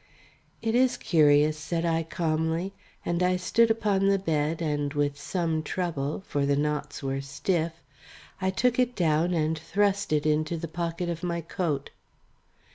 [0.63, 2.73] "It is curious," said I calmly,
[3.05, 7.73] and I stood upon the bed and with some trouble, for the knots were stiff,
[8.41, 11.91] I took it down and thrust it into the pocket of my coat.